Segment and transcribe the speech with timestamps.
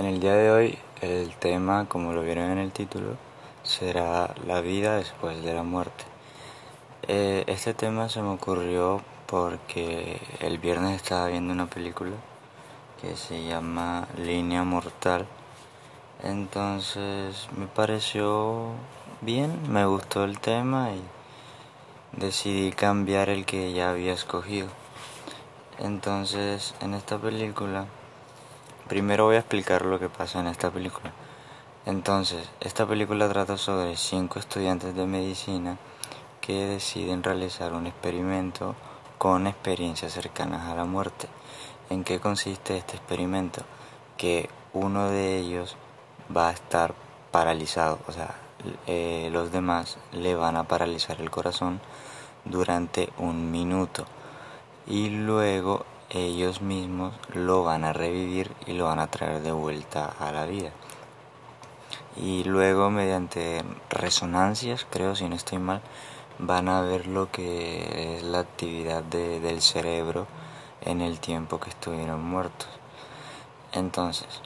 [0.00, 3.18] En el día de hoy el tema, como lo vieron en el título,
[3.64, 6.04] será la vida después de la muerte.
[7.06, 12.16] Eh, este tema se me ocurrió porque el viernes estaba viendo una película
[13.02, 15.26] que se llama Línea Mortal.
[16.22, 18.68] Entonces me pareció
[19.20, 21.02] bien, me gustó el tema y
[22.18, 24.68] decidí cambiar el que ya había escogido.
[25.78, 27.84] Entonces en esta película
[28.90, 31.12] Primero voy a explicar lo que pasa en esta película.
[31.86, 35.76] Entonces, esta película trata sobre cinco estudiantes de medicina
[36.40, 38.74] que deciden realizar un experimento
[39.16, 41.28] con experiencias cercanas a la muerte.
[41.88, 43.62] ¿En qué consiste este experimento?
[44.16, 45.76] Que uno de ellos
[46.36, 46.92] va a estar
[47.30, 48.34] paralizado, o sea,
[48.88, 51.80] eh, los demás le van a paralizar el corazón
[52.44, 54.04] durante un minuto
[54.88, 60.12] y luego ellos mismos lo van a revivir y lo van a traer de vuelta
[60.18, 60.70] a la vida.
[62.16, 65.80] Y luego mediante resonancias, creo si no estoy mal,
[66.38, 70.26] van a ver lo que es la actividad del cerebro
[70.80, 72.68] en el tiempo que estuvieron muertos.
[73.72, 74.40] Entonces,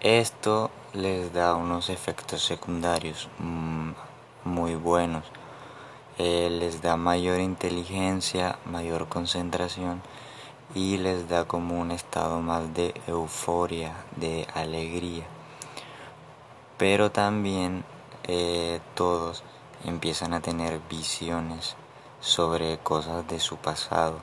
[0.00, 3.92] esto les da unos efectos secundarios mm,
[4.44, 5.24] muy buenos.
[6.18, 10.02] Eh, les da mayor inteligencia, mayor concentración
[10.74, 15.24] y les da como un estado más de euforia, de alegría.
[16.78, 17.84] Pero también
[18.24, 19.42] eh, todos
[19.84, 21.76] empiezan a tener visiones
[22.20, 24.20] sobre cosas de su pasado,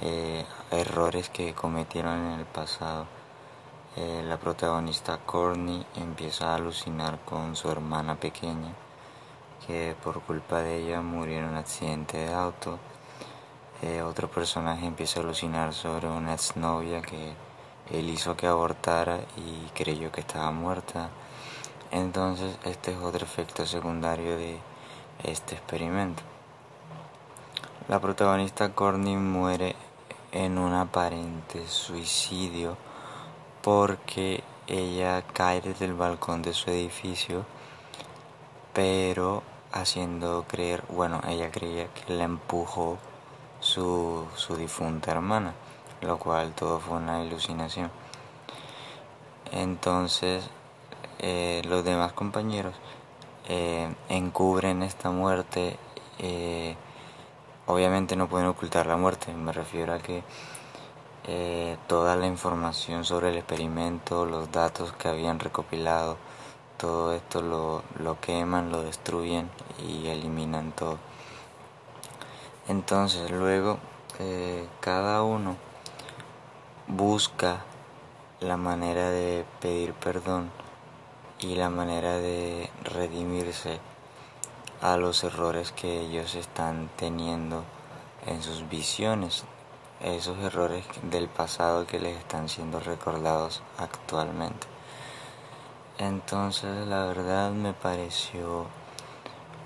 [0.00, 3.06] eh, errores que cometieron en el pasado.
[3.96, 8.72] Eh, la protagonista Courtney empieza a alucinar con su hermana pequeña,
[9.66, 12.78] que por culpa de ella murió en un accidente de auto
[13.82, 17.34] eh, otro personaje empieza a alucinar sobre una exnovia que
[17.90, 21.10] él hizo que abortara y creyó que estaba muerta.
[21.90, 24.58] Entonces este es otro efecto secundario de
[25.24, 26.22] este experimento.
[27.88, 29.74] La protagonista Courtney muere
[30.30, 32.76] en un aparente suicidio
[33.62, 37.44] porque ella cae desde el balcón de su edificio,
[38.72, 42.98] pero haciendo creer, bueno, ella creía que la empujó
[43.62, 45.54] su, su difunta hermana,
[46.02, 47.90] lo cual todo fue una alucinación.
[49.52, 50.44] Entonces,
[51.18, 52.74] eh, los demás compañeros
[53.48, 55.78] eh, encubren esta muerte.
[56.18, 56.74] Eh,
[57.66, 60.22] obviamente no pueden ocultar la muerte, me refiero a que
[61.86, 66.16] toda la información sobre el experimento, los datos que habían recopilado,
[66.76, 69.48] todo esto lo, lo queman, lo destruyen
[69.78, 70.98] y eliminan todo.
[72.68, 73.78] Entonces luego
[74.20, 75.56] eh, cada uno
[76.86, 77.64] busca
[78.40, 80.50] la manera de pedir perdón
[81.40, 83.80] y la manera de redimirse
[84.80, 87.64] a los errores que ellos están teniendo
[88.26, 89.44] en sus visiones,
[90.00, 94.68] esos errores del pasado que les están siendo recordados actualmente.
[95.98, 98.66] Entonces la verdad me pareció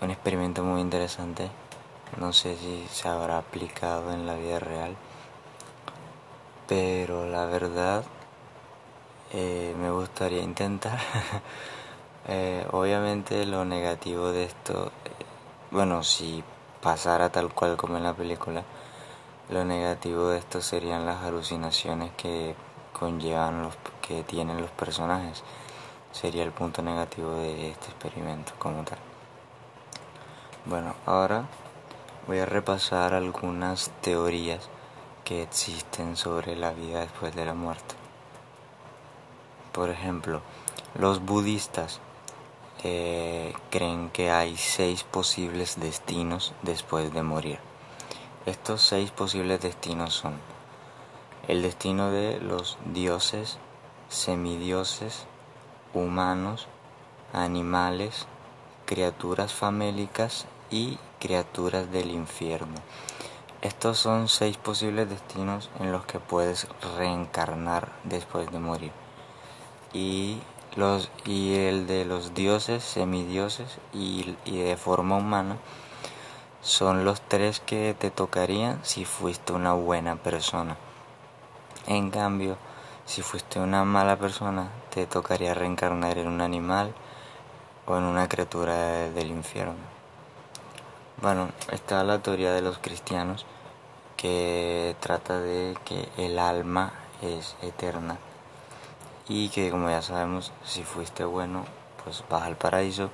[0.00, 1.50] un experimento muy interesante
[2.18, 4.96] no sé si se habrá aplicado en la vida real,
[6.68, 8.04] pero la verdad
[9.32, 10.98] eh, me gustaría intentar.
[12.26, 15.10] Eh, obviamente lo negativo de esto, eh,
[15.70, 16.42] bueno, si
[16.80, 18.62] pasara tal cual como en la película,
[19.50, 22.54] lo negativo de esto serían las alucinaciones que
[22.94, 25.42] conllevan los que tienen los personajes.
[26.12, 28.98] Sería el punto negativo de este experimento como tal.
[30.64, 31.44] Bueno, ahora
[32.26, 34.68] voy a repasar algunas teorías
[35.24, 37.94] que existen sobre la vida después de la muerte.
[39.72, 40.40] Por ejemplo,
[40.98, 42.00] los budistas
[42.82, 47.58] eh, creen que hay seis posibles destinos después de morir.
[48.46, 50.34] Estos seis posibles destinos son
[51.48, 53.58] el destino de los dioses,
[54.08, 55.26] semidioses,
[55.92, 56.68] humanos,
[57.32, 58.26] animales,
[58.86, 62.74] criaturas famélicas y criaturas del infierno.
[63.62, 66.66] Estos son seis posibles destinos en los que puedes
[66.98, 68.92] reencarnar después de morir.
[69.92, 70.38] Y,
[70.76, 75.56] los, y el de los dioses, semidioses y, y de forma humana
[76.60, 80.76] son los tres que te tocarían si fuiste una buena persona.
[81.86, 82.56] En cambio,
[83.06, 86.94] si fuiste una mala persona, te tocaría reencarnar en un animal
[87.86, 89.93] o en una criatura del infierno.
[91.22, 93.46] Bueno, está la teoría de los cristianos
[94.16, 98.18] que trata de que el alma es eterna
[99.28, 101.64] y que como ya sabemos, si fuiste bueno,
[102.02, 103.10] pues vas al paraíso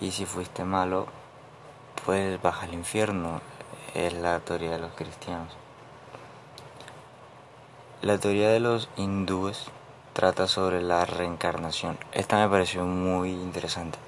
[0.00, 1.06] y si fuiste malo,
[2.04, 3.40] pues vas al infierno.
[3.94, 5.48] Es la teoría de los cristianos.
[8.02, 9.66] La teoría de los hindúes
[10.12, 11.98] trata sobre la reencarnación.
[12.12, 13.98] Esta me pareció muy interesante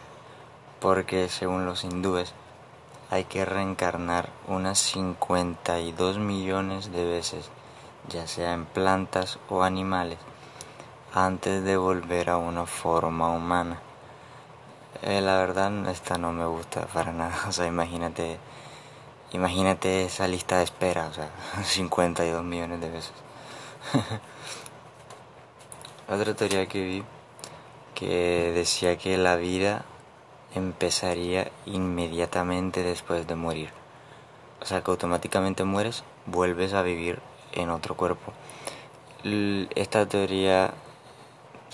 [0.81, 2.35] porque según los hindúes
[3.11, 7.51] hay que reencarnar unas 52 millones de veces,
[8.09, 10.19] ya sea en plantas o animales,
[11.15, 13.81] antes de volver a una forma humana.
[15.03, 17.37] Eh, la verdad, esta no me gusta para nada.
[17.49, 18.39] O sea, imagínate,
[19.33, 21.31] imagínate esa lista de espera, o sea,
[21.65, 23.13] 52 millones de veces.
[26.09, 27.05] Otra teoría que vi
[27.95, 29.85] que decía que la vida
[30.55, 33.71] empezaría inmediatamente después de morir.
[34.61, 37.21] O sea que automáticamente mueres, vuelves a vivir
[37.53, 38.33] en otro cuerpo.
[39.75, 40.73] Esta teoría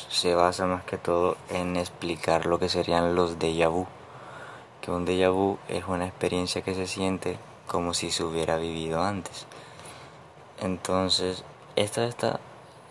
[0.09, 3.87] se basa más que todo en explicar lo que serían los déjà vu.
[4.81, 9.03] Que un déjà vu es una experiencia que se siente como si se hubiera vivido
[9.03, 9.47] antes.
[10.61, 11.45] Entonces,
[11.77, 12.41] esta, esta,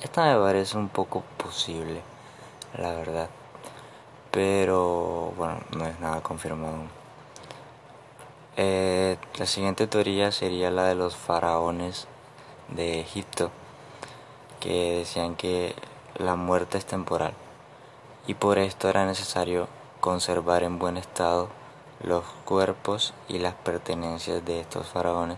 [0.01, 2.01] esta me parece un poco posible,
[2.77, 3.29] la verdad
[4.33, 6.79] pero bueno, no es nada confirmado.
[8.57, 12.07] Eh, la siguiente teoría sería la de los faraones
[12.69, 13.51] de Egipto,
[14.59, 15.75] que decían que
[16.17, 17.33] la muerte es temporal
[18.25, 19.67] y por esto era necesario
[19.99, 21.49] conservar en buen estado
[22.01, 25.37] los cuerpos y las pertenencias de estos faraones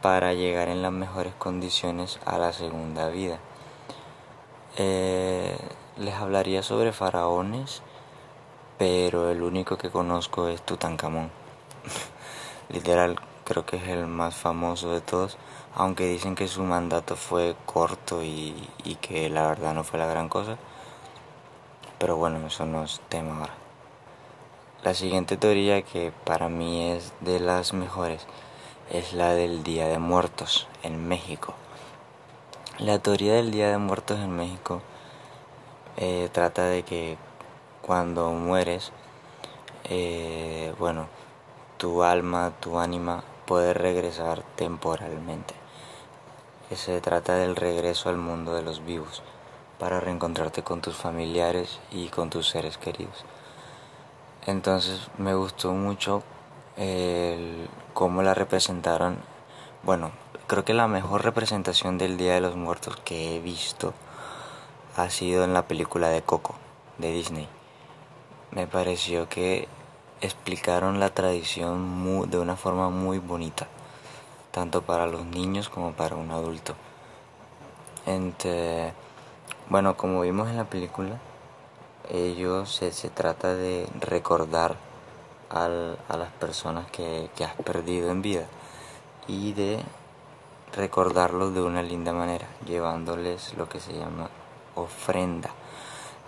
[0.00, 3.40] para llegar en las mejores condiciones a la segunda vida.
[4.76, 5.56] Eh,
[5.96, 7.82] les hablaría sobre faraones,
[8.78, 11.30] pero el único que conozco es Tutankamón.
[12.68, 15.36] Literal, creo que es el más famoso de todos,
[15.74, 20.06] aunque dicen que su mandato fue corto y, y que la verdad no fue la
[20.06, 20.56] gran cosa.
[21.98, 23.54] Pero bueno, eso no es tema ahora.
[24.82, 28.26] La siguiente teoría que para mí es de las mejores
[28.90, 31.54] es la del Día de Muertos en México.
[32.78, 34.80] La teoría del Día de Muertos en México
[36.00, 37.18] eh, trata de que
[37.82, 38.90] cuando mueres,
[39.84, 41.08] eh, bueno,
[41.76, 45.54] tu alma, tu ánima puede regresar temporalmente.
[46.74, 49.22] Se trata del regreso al mundo de los vivos
[49.78, 53.26] para reencontrarte con tus familiares y con tus seres queridos.
[54.46, 56.22] Entonces me gustó mucho
[56.78, 59.18] el, cómo la representaron.
[59.82, 60.12] Bueno,
[60.46, 63.92] creo que la mejor representación del Día de los Muertos que he visto
[65.02, 66.54] ha sido en la película de Coco
[66.98, 67.48] de Disney.
[68.50, 69.68] Me pareció que
[70.20, 73.66] explicaron la tradición de una forma muy bonita,
[74.50, 76.74] tanto para los niños como para un adulto.
[78.06, 78.92] Entre,
[79.68, 81.18] bueno, como vimos en la película,
[82.10, 84.76] ellos se, trata de recordar
[85.48, 88.46] a las personas que has perdido en vida
[89.26, 89.82] y de
[90.72, 94.28] recordarlos de una linda manera, llevándoles lo que se llama
[94.74, 95.50] ofrenda,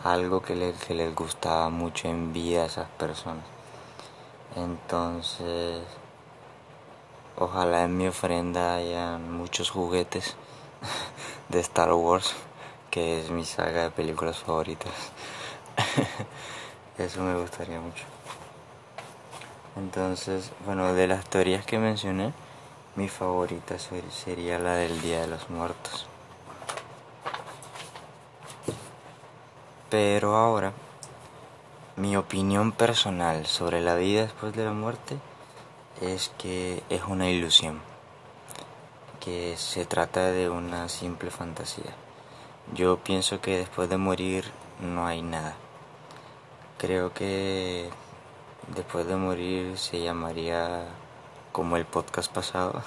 [0.05, 3.45] algo que les, gustaba mucho en vida a esas personas.
[4.57, 5.83] Entonces,
[7.39, 10.37] ojalá en mi ofrenda hayan muchos juguetes
[11.49, 12.35] de Star Wars,
[12.91, 14.93] que es mi saga de películas favoritas.
[16.99, 18.05] Eso me gustaría mucho.
[19.77, 22.33] Entonces, bueno, de las teorías que mencioné,
[22.95, 26.12] mi favorita sería la del Día de los Muertos.
[29.93, 30.73] Pero ahora,
[31.97, 35.19] mi opinión personal sobre la vida después de la muerte
[36.01, 37.79] es que es una ilusión,
[39.21, 41.93] que se trata de una simple fantasía.
[42.73, 45.57] Yo pienso que después de morir no hay nada.
[46.79, 47.91] Creo que
[48.75, 50.87] después de morir se llamaría,
[51.53, 52.83] como el podcast pasado,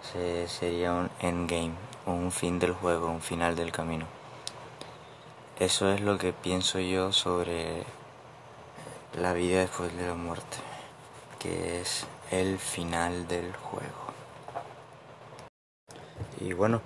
[0.46, 1.74] sería un endgame,
[2.06, 4.15] un fin del juego, un final del camino.
[5.58, 7.84] Eso es lo que pienso yo sobre
[9.18, 10.58] la vida después de la muerte,
[11.38, 14.12] que es el final del juego.
[16.42, 16.82] Y bueno,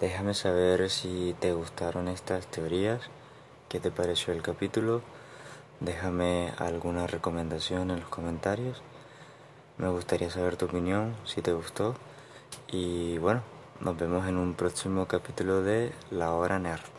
[0.00, 3.02] déjame saber si te gustaron estas teorías,
[3.68, 5.02] qué te pareció el capítulo,
[5.80, 8.80] déjame alguna recomendación en los comentarios.
[9.76, 11.94] Me gustaría saber tu opinión, si te gustó.
[12.68, 13.42] Y bueno,
[13.80, 16.93] nos vemos en un próximo capítulo de La Hora Nerd.